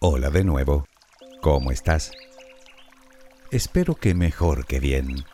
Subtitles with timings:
[0.00, 0.86] Hola de nuevo.
[1.42, 2.12] ¿Cómo estás?
[3.50, 5.24] Espero que mejor que bien.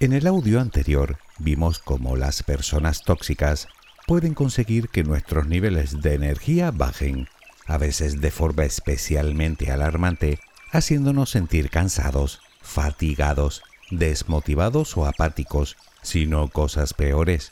[0.00, 3.68] En el audio anterior vimos cómo las personas tóxicas
[4.06, 7.26] pueden conseguir que nuestros niveles de energía bajen,
[7.66, 10.38] a veces de forma especialmente alarmante,
[10.70, 17.50] haciéndonos sentir cansados, fatigados, desmotivados o apáticos, sino cosas peores.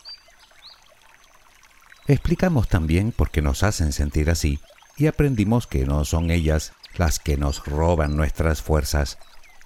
[2.06, 4.60] Explicamos también por qué nos hacen sentir así
[4.96, 9.18] y aprendimos que no son ellas las que nos roban nuestras fuerzas,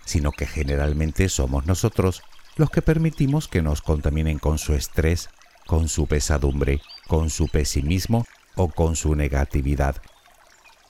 [0.04, 2.22] sino que generalmente somos nosotros
[2.56, 5.30] los que permitimos que nos contaminen con su estrés,
[5.66, 10.02] con su pesadumbre, con su pesimismo o con su negatividad.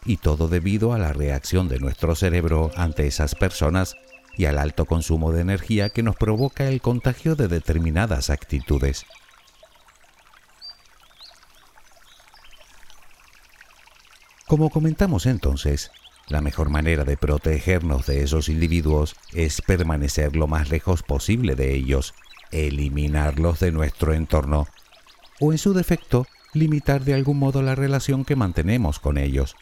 [0.05, 3.97] Y todo debido a la reacción de nuestro cerebro ante esas personas
[4.37, 9.05] y al alto consumo de energía que nos provoca el contagio de determinadas actitudes.
[14.51, 15.93] Como comentamos entonces,
[16.27, 21.73] la mejor manera de protegernos de esos individuos es permanecer lo más lejos posible de
[21.73, 22.15] ellos,
[22.51, 24.67] eliminarlos de nuestro entorno,
[25.39, 29.55] o en su defecto, limitar de algún modo la relación que mantenemos con ellos.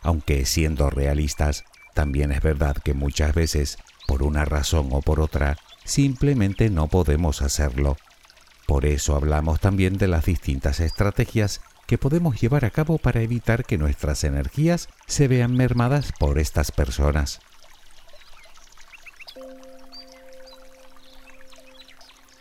[0.00, 3.76] Aunque siendo realistas, también es verdad que muchas veces,
[4.06, 7.98] por una razón o por otra, simplemente no podemos hacerlo.
[8.66, 13.64] Por eso hablamos también de las distintas estrategias que podemos llevar a cabo para evitar
[13.64, 17.40] que nuestras energías se vean mermadas por estas personas.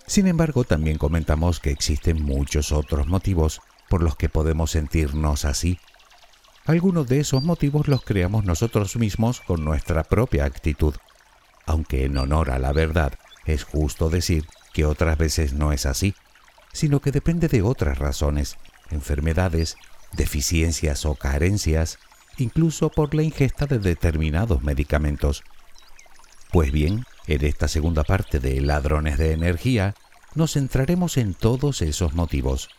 [0.05, 5.79] Sin embargo, también comentamos que existen muchos otros motivos por los que podemos sentirnos así.
[6.67, 10.93] Algunos de esos motivos los creamos nosotros mismos con nuestra propia actitud,
[11.65, 13.13] aunque en honor a la verdad
[13.45, 16.13] es justo decir que otras veces no es así,
[16.71, 18.55] sino que depende de otras razones
[18.91, 19.77] enfermedades,
[20.13, 21.99] deficiencias o carencias,
[22.37, 25.43] incluso por la ingesta de determinados medicamentos.
[26.51, 29.93] Pues bien, en esta segunda parte de Ladrones de Energía,
[30.35, 32.69] nos centraremos en todos esos motivos.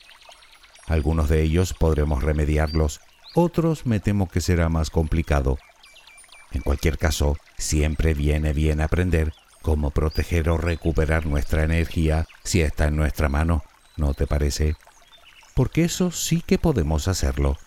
[0.87, 3.01] Algunos de ellos podremos remediarlos,
[3.35, 5.59] otros me temo que será más complicado.
[6.53, 9.33] En cualquier caso, siempre viene bien aprender
[9.63, 13.63] cómo proteger o recuperar nuestra energía si está en nuestra mano,
[13.97, 14.75] ¿no te parece?
[15.61, 17.59] Porque eso sí que podemos hacerlo.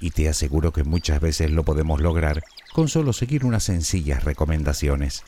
[0.00, 2.42] Y te aseguro que muchas veces lo podemos lograr
[2.72, 5.22] con solo seguir unas sencillas recomendaciones.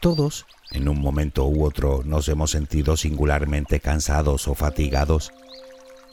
[0.00, 5.30] Todos, en un momento u otro, nos hemos sentido singularmente cansados o fatigados,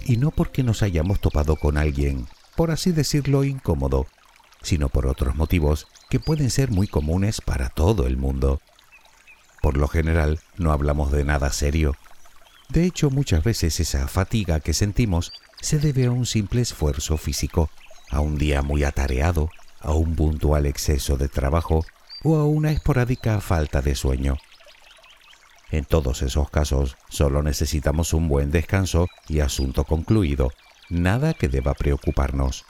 [0.02, 2.28] y no porque nos hayamos topado con alguien,
[2.58, 4.08] por así decirlo, incómodo,
[4.62, 8.60] sino por otros motivos que pueden ser muy comunes para todo el mundo.
[9.62, 11.96] Por lo general, no hablamos de nada serio.
[12.70, 17.70] De hecho, muchas veces esa fatiga que sentimos se debe a un simple esfuerzo físico,
[18.10, 19.50] a un día muy atareado,
[19.82, 21.86] a un puntual exceso de trabajo
[22.24, 24.38] o a una esporádica falta de sueño.
[25.72, 30.52] En todos esos casos, solo necesitamos un buen descanso y asunto concluido,
[30.90, 32.66] nada que deba preocuparnos.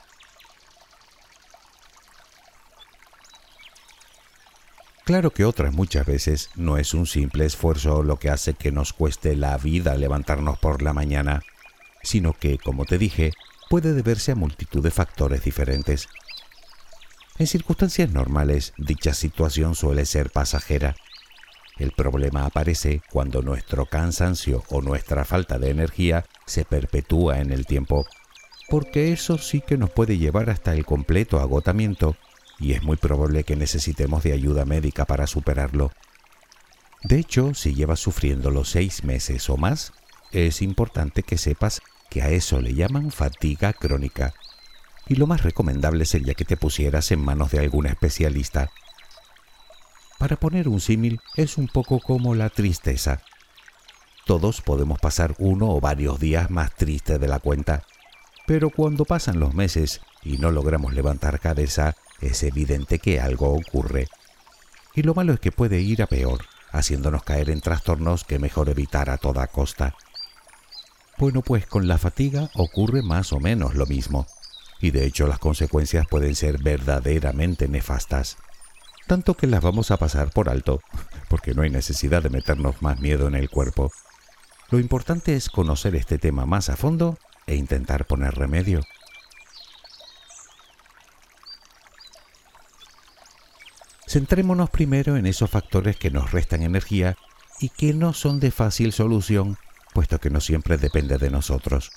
[5.09, 8.93] Claro que otras muchas veces no es un simple esfuerzo lo que hace que nos
[8.93, 11.41] cueste la vida levantarnos por la mañana,
[12.03, 13.31] sino que, como te dije,
[13.71, 16.09] puede deberse a multitud de factores diferentes.
[17.39, 20.95] En circunstancias normales, dicha situación suele ser pasajera.
[21.79, 27.65] El problema aparece cuando nuestro cansancio o nuestra falta de energía se perpetúa en el
[27.65, 28.05] tiempo,
[28.69, 32.15] porque eso sí que nos puede llevar hasta el completo agotamiento
[32.59, 35.91] y es muy probable que necesitemos de ayuda médica para superarlo.
[37.03, 39.93] De hecho, si llevas sufriendo los seis meses o más,
[40.31, 44.33] es importante que sepas que a eso le llaman fatiga crónica.
[45.07, 48.69] Y lo más recomendable sería que te pusieras en manos de algún especialista.
[50.17, 53.21] Para poner un símil, es un poco como la tristeza.
[54.25, 57.83] Todos podemos pasar uno o varios días más tristes de la cuenta,
[58.45, 64.07] pero cuando pasan los meses y no logramos levantar cabeza, es evidente que algo ocurre.
[64.95, 68.69] Y lo malo es que puede ir a peor, haciéndonos caer en trastornos que mejor
[68.69, 69.95] evitar a toda costa.
[71.17, 74.25] Bueno, pues con la fatiga ocurre más o menos lo mismo,
[74.79, 78.37] y de hecho las consecuencias pueden ser verdaderamente nefastas,
[79.07, 80.81] tanto que las vamos a pasar por alto,
[81.27, 83.91] porque no hay necesidad de meternos más miedo en el cuerpo.
[84.69, 87.17] Lo importante es conocer este tema más a fondo
[87.47, 88.81] e intentar poner remedio.
[94.09, 97.15] Centrémonos primero en esos factores que nos restan energía
[97.59, 99.59] y que no son de fácil solución,
[99.93, 101.91] puesto que no siempre depende de nosotros.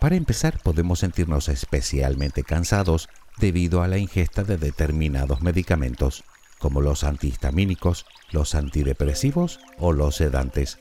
[0.00, 6.24] Para empezar, podemos sentirnos especialmente cansados debido a la ingesta de determinados medicamentos,
[6.58, 10.78] como los antihistamínicos, los antidepresivos o los sedantes.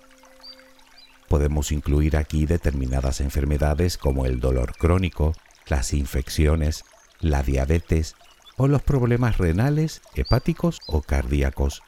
[1.27, 5.33] Podemos incluir aquí determinadas enfermedades como el dolor crónico,
[5.67, 6.85] las infecciones,
[7.19, 8.15] la diabetes,
[8.57, 11.83] o los problemas renales, hepáticos o cardíacos.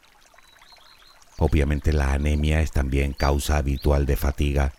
[1.38, 4.74] Obviamente la anemia es también causa habitual de fatiga,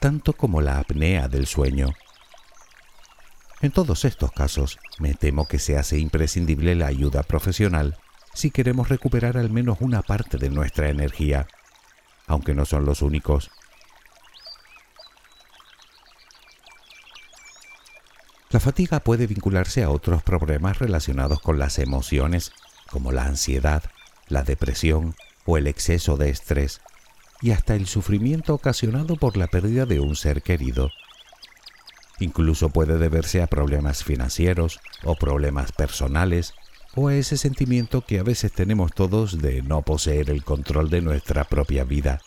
[0.00, 1.88] tanto como la apnea del sueño.
[3.60, 7.96] En todos estos casos, me temo que se hace imprescindible la ayuda profesional
[8.34, 11.46] si queremos recuperar al menos una parte de nuestra energía,
[12.26, 13.50] aunque no son los únicos.
[18.50, 22.52] La fatiga puede vincularse a otros problemas relacionados con las emociones,
[22.90, 23.82] como la ansiedad,
[24.28, 25.14] la depresión
[25.44, 26.80] o el exceso de estrés,
[27.40, 30.90] y hasta el sufrimiento ocasionado por la pérdida de un ser querido.
[32.20, 36.54] Incluso puede deberse a problemas financieros o problemas personales
[36.94, 41.00] o a ese sentimiento que a veces tenemos todos de no poseer el control de
[41.00, 42.20] nuestra propia vida.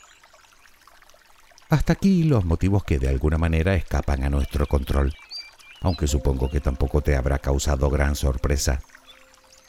[1.69, 5.13] Hasta aquí los motivos que de alguna manera escapan a nuestro control
[5.81, 8.81] aunque supongo que tampoco te habrá causado gran sorpresa.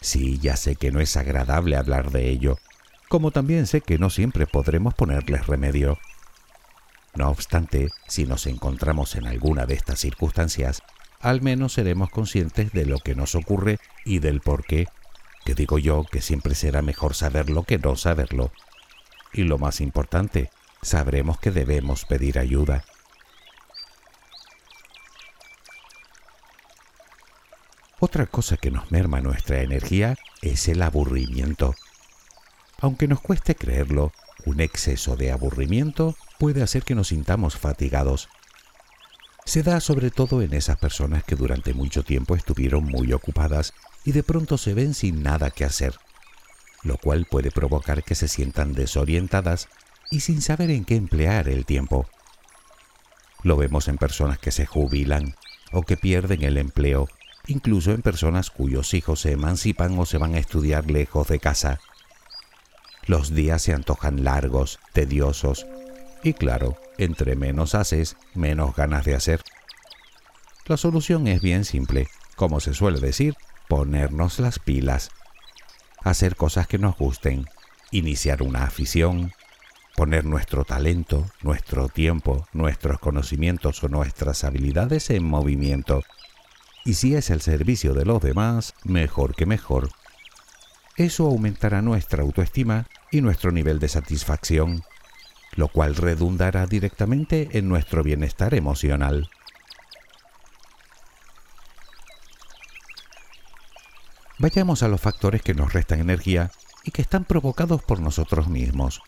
[0.00, 2.58] Sí, ya sé que no es agradable hablar de ello,
[3.08, 5.98] como también sé que no siempre podremos ponerles remedio.
[7.14, 10.82] No obstante, si nos encontramos en alguna de estas circunstancias,
[11.20, 14.86] al menos seremos conscientes de lo que nos ocurre y del por qué,
[15.44, 18.52] que digo yo que siempre será mejor saberlo que no saberlo.
[19.32, 20.50] Y lo más importante,
[20.82, 22.84] sabremos que debemos pedir ayuda.
[28.00, 31.74] Otra cosa que nos merma nuestra energía es el aburrimiento.
[32.80, 34.12] Aunque nos cueste creerlo,
[34.44, 38.28] un exceso de aburrimiento puede hacer que nos sintamos fatigados.
[39.44, 43.74] Se da sobre todo en esas personas que durante mucho tiempo estuvieron muy ocupadas
[44.04, 45.96] y de pronto se ven sin nada que hacer,
[46.84, 49.68] lo cual puede provocar que se sientan desorientadas
[50.08, 52.08] y sin saber en qué emplear el tiempo.
[53.42, 55.34] Lo vemos en personas que se jubilan
[55.72, 57.08] o que pierden el empleo
[57.48, 61.80] incluso en personas cuyos hijos se emancipan o se van a estudiar lejos de casa.
[63.06, 65.66] Los días se antojan largos, tediosos,
[66.22, 69.42] y claro, entre menos haces, menos ganas de hacer.
[70.66, 73.34] La solución es bien simple, como se suele decir,
[73.66, 75.10] ponernos las pilas,
[76.02, 77.46] hacer cosas que nos gusten,
[77.90, 79.32] iniciar una afición,
[79.96, 86.02] poner nuestro talento, nuestro tiempo, nuestros conocimientos o nuestras habilidades en movimiento
[86.88, 89.90] y si es el servicio de los demás, mejor que mejor.
[90.96, 94.82] Eso aumentará nuestra autoestima y nuestro nivel de satisfacción,
[95.54, 99.28] lo cual redundará directamente en nuestro bienestar emocional.
[104.38, 106.50] Vayamos a los factores que nos restan energía
[106.84, 109.02] y que están provocados por nosotros mismos,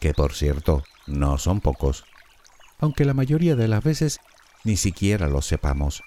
[0.00, 2.06] que por cierto no son pocos,
[2.80, 4.18] aunque la mayoría de las veces
[4.64, 6.02] ni siquiera lo sepamos.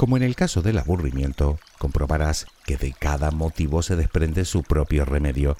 [0.00, 5.04] Como en el caso del aburrimiento, comprobarás que de cada motivo se desprende su propio
[5.04, 5.58] remedio,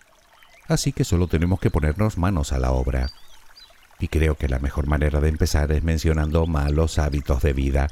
[0.66, 3.10] así que solo tenemos que ponernos manos a la obra.
[3.98, 7.88] Y creo que la mejor manera de empezar es mencionando malos hábitos de vida,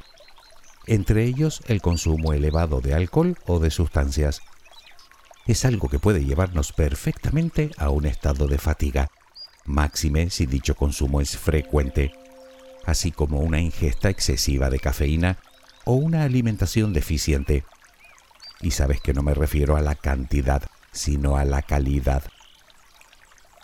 [0.87, 4.41] entre ellos el consumo elevado de alcohol o de sustancias.
[5.47, 9.11] Es algo que puede llevarnos perfectamente a un estado de fatiga,
[9.67, 12.11] máxime si dicho consumo es frecuente,
[12.87, 15.37] así como una ingesta excesiva de cafeína
[15.89, 17.65] o una alimentación deficiente.
[18.61, 22.25] y sabes que no me refiero a la cantidad, sino a la calidad.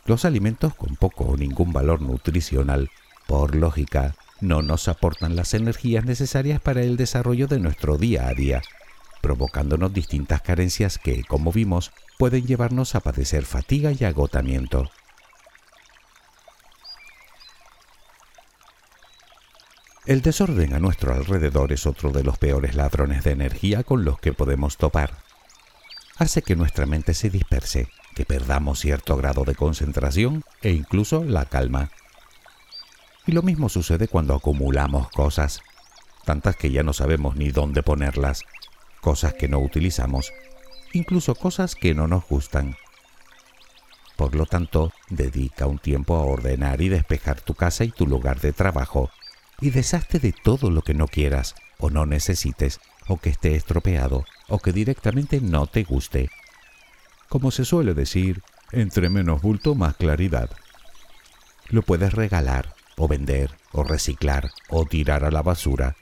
[0.06, 2.90] Los alimentos con poco o ningún valor nutricional,
[3.26, 8.32] por lógica, no nos aportan las energías necesarias para el desarrollo de nuestro día a
[8.32, 8.62] día,
[9.20, 14.90] provocándonos distintas carencias que, como vimos, pueden llevarnos a padecer fatiga y agotamiento.
[20.06, 24.18] El desorden a nuestro alrededor es otro de los peores ladrones de energía con los
[24.18, 25.16] que podemos topar.
[26.18, 31.46] Hace que nuestra mente se disperse, que perdamos cierto grado de concentración e incluso la
[31.46, 31.90] calma.
[33.26, 35.62] Y lo mismo sucede cuando acumulamos cosas,
[36.26, 38.42] tantas que ya no sabemos ni dónde ponerlas,
[39.00, 40.34] cosas que no utilizamos,
[40.92, 42.76] incluso cosas que no nos gustan.
[44.16, 48.42] Por lo tanto, dedica un tiempo a ordenar y despejar tu casa y tu lugar
[48.42, 49.10] de trabajo
[49.64, 54.26] y deshazte de todo lo que no quieras o no necesites o que esté estropeado
[54.46, 56.28] o que directamente no te guste.
[57.30, 58.42] Como se suele decir,
[58.72, 60.50] entre menos bulto más claridad.
[61.70, 65.96] Lo puedes regalar o vender o reciclar o tirar a la basura.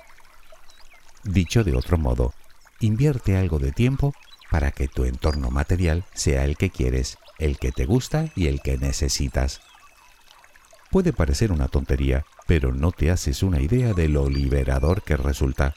[1.22, 2.34] Dicho de otro modo,
[2.80, 4.12] invierte algo de tiempo
[4.50, 8.60] para que tu entorno material sea el que quieres, el que te gusta y el
[8.60, 9.60] que necesitas.
[10.90, 15.74] Puede parecer una tontería, pero no te haces una idea de lo liberador que resulta,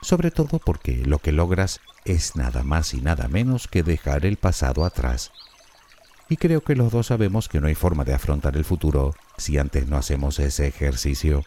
[0.00, 4.38] sobre todo porque lo que logras es nada más y nada menos que dejar el
[4.38, 5.30] pasado atrás.
[6.30, 9.58] Y creo que los dos sabemos que no hay forma de afrontar el futuro si
[9.58, 11.44] antes no hacemos ese ejercicio.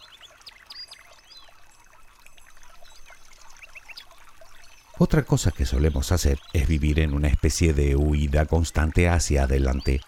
[4.99, 10.01] Otra cosa que solemos hacer es vivir en una especie de huida constante hacia adelante.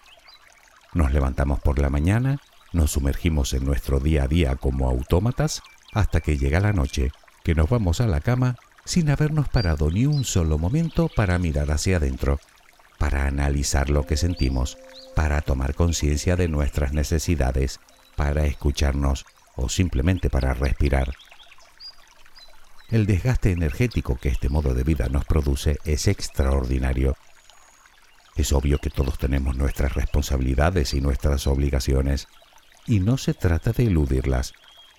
[0.94, 2.38] Nos levantamos por la mañana
[2.72, 5.62] nos sumergimos en nuestro día a día como autómatas
[5.92, 7.10] hasta que llega la noche,
[7.44, 11.70] que nos vamos a la cama sin habernos parado ni un solo momento para mirar
[11.70, 12.40] hacia adentro,
[12.98, 14.78] para analizar lo que sentimos,
[15.14, 17.80] para tomar conciencia de nuestras necesidades,
[18.16, 19.24] para escucharnos
[19.56, 21.12] o simplemente para respirar.
[22.90, 27.16] El desgaste energético que este modo de vida nos produce es extraordinario.
[28.36, 32.28] Es obvio que todos tenemos nuestras responsabilidades y nuestras obligaciones,
[32.86, 34.54] y no se trata de eludirlas,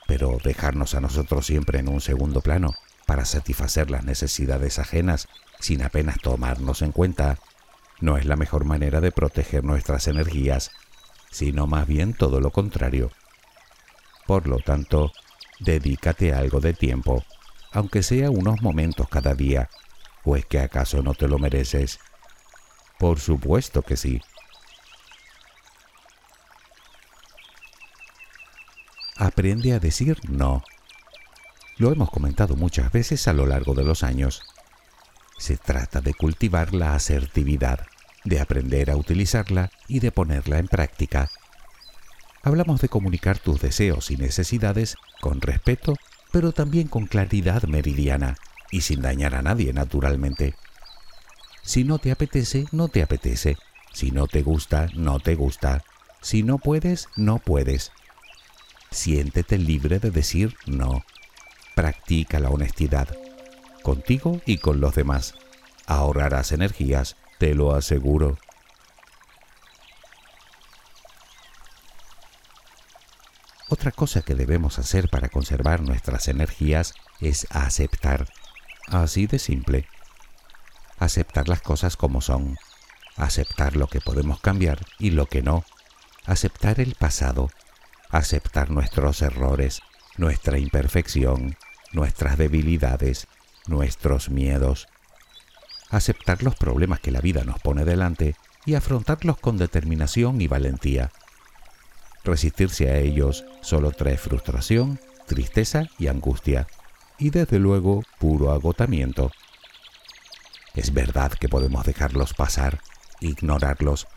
[0.08, 2.76] pero dejarnos a nosotros siempre en un segundo plano
[3.06, 5.28] para satisfacer las necesidades ajenas
[5.60, 7.38] sin apenas tomarnos en cuenta,
[8.00, 10.72] no es la mejor manera de proteger nuestras energías,
[11.32, 13.12] sino más bien todo lo contrario.
[14.26, 15.12] Por lo tanto,
[15.60, 17.24] dedícate algo de tiempo,
[17.72, 19.70] aunque sea unos momentos cada día,
[20.24, 22.00] ¿o es que acaso no te lo mereces?
[23.00, 24.22] Por supuesto que sí.
[29.18, 30.64] Aprende a decir no.
[31.78, 34.42] Lo hemos comentado muchas veces a lo largo de los años.
[35.38, 37.88] Se trata de cultivar la asertividad,
[38.24, 41.30] de aprender a utilizarla y de ponerla en práctica.
[42.44, 45.96] Hablamos de comunicar tus deseos y necesidades con respeto,
[46.32, 48.38] pero también con claridad meridiana
[48.72, 50.56] y sin dañar a nadie naturalmente.
[51.64, 53.58] Si no te apetece, no te apetece.
[53.94, 55.84] Si no te gusta, no te gusta.
[56.22, 57.92] Si no puedes, no puedes
[58.94, 61.04] siéntete libre de decir no.
[61.76, 63.08] Practica la honestidad,
[63.82, 65.36] contigo y con los demás.
[65.86, 68.38] Ahorrarás energías, te lo aseguro.
[73.70, 78.28] Otra cosa que debemos hacer para conservar nuestras energías es aceptar.
[78.88, 79.88] Así de simple.
[81.00, 82.58] Aceptar las cosas como son.
[83.18, 85.66] Aceptar lo que podemos cambiar y lo que no.
[86.26, 87.50] Aceptar el pasado
[88.14, 89.82] aceptar nuestros errores,
[90.18, 91.58] nuestra imperfección,
[91.94, 93.28] nuestras debilidades,
[93.66, 94.88] nuestros miedos,
[95.90, 98.36] aceptar los problemas que la vida nos pone delante
[98.68, 101.12] y afrontarlos con determinación y valentía.
[102.24, 106.68] Resistirse a ellos solo trae frustración, tristeza y angustia,
[107.18, 109.32] y desde luego puro agotamiento.
[110.76, 112.80] Es verdad que podemos dejarlos pasar,
[113.22, 114.08] ignorarlos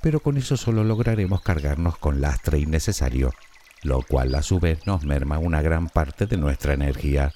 [0.00, 3.32] pero con eso solo lograremos cargarnos con lastre innecesario,
[3.82, 7.32] lo cual a su vez nos merma una gran parte de nuestra energía.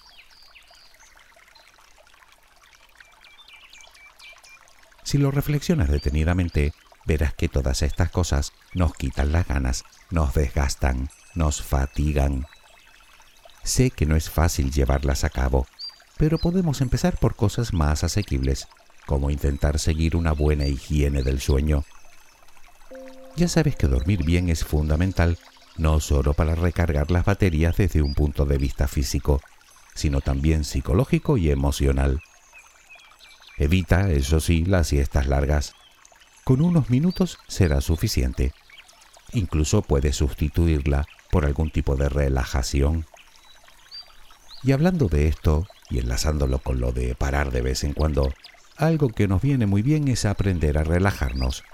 [5.02, 6.72] Si lo reflexionas detenidamente,
[7.04, 12.46] verás que todas estas cosas nos quitan las ganas, nos desgastan, nos fatigan.
[13.62, 15.66] Sé que no es fácil llevarlas a cabo,
[16.16, 18.68] pero podemos empezar por cosas más asequibles,
[19.06, 21.84] como intentar seguir una buena higiene del sueño,
[23.36, 25.38] ya sabes que dormir bien es fundamental,
[25.76, 29.40] no solo para recargar las baterías desde un punto de vista físico,
[29.94, 32.22] sino también psicológico y emocional.
[33.58, 35.74] Evita, eso sí, las siestas largas.
[36.44, 38.52] Con unos minutos será suficiente.
[39.32, 43.06] Incluso puedes sustituirla por algún tipo de relajación.
[44.62, 48.32] Y hablando de esto, y enlazándolo con lo de parar de vez en cuando,
[48.76, 51.64] algo que nos viene muy bien es aprender a relajarnos,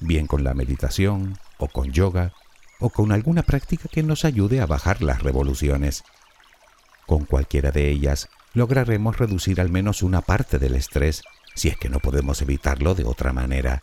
[0.00, 2.32] bien con la meditación, o con yoga,
[2.80, 6.04] o con alguna práctica que nos ayude a bajar las revoluciones.
[7.06, 11.22] Con cualquiera de ellas lograremos reducir al menos una parte del estrés,
[11.54, 13.82] si es que no podemos evitarlo de otra manera.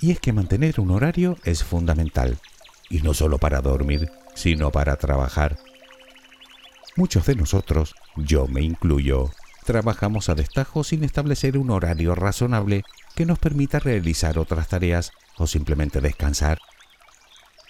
[0.00, 2.38] Y es que mantener un horario es fundamental,
[2.90, 5.56] y no solo para dormir, sino para trabajar.
[6.96, 9.30] Muchos de nosotros, yo me incluyo,
[9.64, 12.84] trabajamos a destajo sin establecer un horario razonable
[13.14, 16.58] que nos permita realizar otras tareas o simplemente descansar.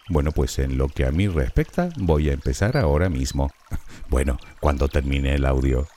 [0.09, 3.51] Bueno, pues en lo que a mí respecta, voy a empezar ahora mismo.
[4.09, 5.89] Bueno, cuando termine el audio.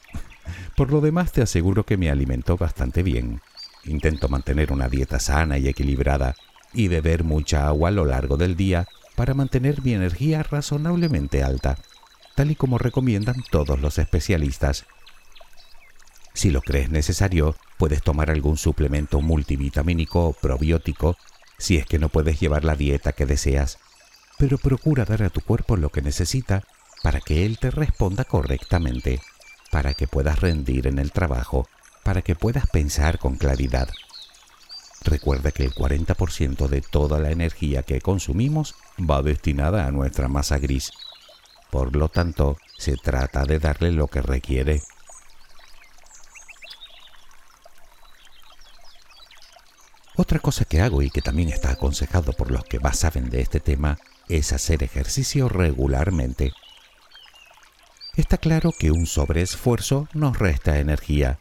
[0.76, 3.40] Por lo demás, te aseguro que me alimento bastante bien.
[3.90, 6.36] Intento mantener una dieta sana y equilibrada
[6.74, 11.76] y beber mucha agua a lo largo del día para mantener mi energía razonablemente alta,
[12.36, 14.86] tal y como recomiendan todos los especialistas.
[16.36, 21.18] Si lo crees necesario, puedes tomar algún suplemento multivitamínico o probiótico
[21.58, 23.80] si es que no puedes llevar la dieta que deseas,
[24.38, 26.62] pero procura dar a tu cuerpo lo que necesita
[27.02, 29.20] para que él te responda correctamente,
[29.72, 31.68] para que puedas rendir en el trabajo
[32.04, 33.90] para que puedas pensar con claridad.
[35.04, 40.58] Recuerda que el 40% de toda la energía que consumimos va destinada a nuestra masa
[40.58, 40.92] gris.
[41.72, 44.82] Por lo tanto, se trata de darle lo que requiere.
[50.16, 53.42] Otra cosa que hago y que también está aconsejado por los que más saben de
[53.42, 56.52] este tema es hacer ejercicio regularmente.
[58.18, 61.40] Está claro que un sobreesfuerzo nos resta energía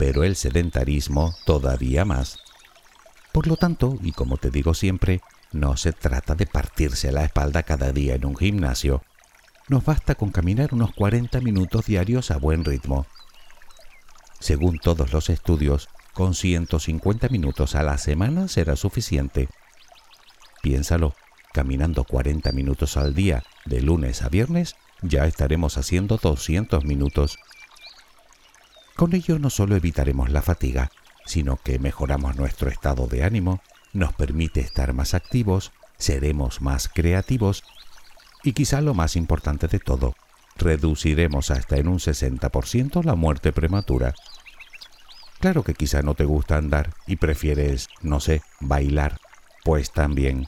[0.00, 2.38] pero el sedentarismo todavía más.
[3.32, 5.20] Por lo tanto, y como te digo siempre,
[5.52, 9.02] no se trata de partirse la espalda cada día en un gimnasio.
[9.68, 13.04] Nos basta con caminar unos 40 minutos diarios a buen ritmo.
[14.38, 19.50] Según todos los estudios, con 150 minutos a la semana será suficiente.
[20.62, 21.12] Piénsalo,
[21.52, 27.38] caminando 40 minutos al día, de lunes a viernes, ya estaremos haciendo 200 minutos
[29.00, 30.90] con ello no solo evitaremos la fatiga,
[31.24, 33.62] sino que mejoramos nuestro estado de ánimo,
[33.94, 37.64] nos permite estar más activos, seremos más creativos
[38.44, 40.16] y quizá lo más importante de todo,
[40.58, 44.12] reduciremos hasta en un 60% la muerte prematura.
[45.38, 49.16] Claro que quizá no te gusta andar y prefieres, no sé, bailar,
[49.64, 50.46] pues también.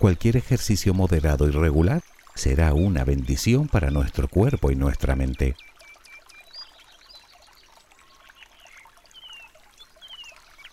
[0.00, 2.02] Cualquier ejercicio moderado y regular
[2.34, 5.54] será una bendición para nuestro cuerpo y nuestra mente.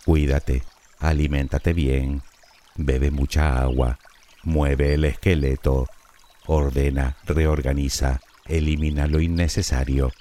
[0.05, 0.63] Cuídate,
[0.99, 2.23] aliméntate bien,
[2.75, 3.99] bebe mucha agua,
[4.43, 5.87] mueve el esqueleto,
[6.47, 10.11] ordena, reorganiza, elimina lo innecesario.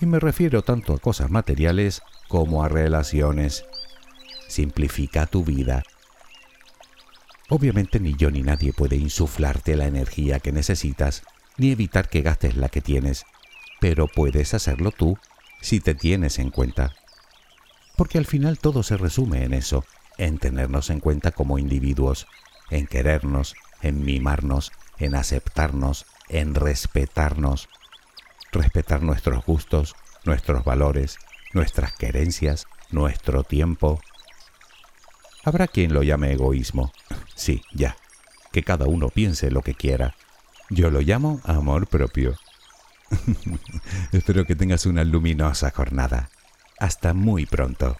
[0.00, 3.64] Y me refiero tanto a cosas materiales como a relaciones.
[4.48, 5.84] Simplifica tu vida.
[7.48, 11.22] Obviamente ni yo ni nadie puede insuflarte la energía que necesitas,
[11.58, 13.24] ni evitar que gastes la que tienes,
[13.80, 15.16] pero puedes hacerlo tú
[15.60, 16.92] si te tienes en cuenta
[17.96, 19.84] porque al final todo se resume en eso,
[20.18, 22.26] en tenernos en cuenta como individuos,
[22.70, 27.68] en querernos, en mimarnos, en aceptarnos, en respetarnos,
[28.52, 31.18] respetar nuestros gustos, nuestros valores,
[31.52, 34.00] nuestras querencias, nuestro tiempo.
[35.44, 36.92] Habrá quien lo llame egoísmo.
[37.36, 37.98] Sí, ya.
[38.50, 40.14] Que cada uno piense lo que quiera.
[40.70, 42.34] Yo lo llamo amor propio.
[44.12, 46.30] Espero que tengas una luminosa jornada.
[46.78, 47.96] Hasta muy pronto.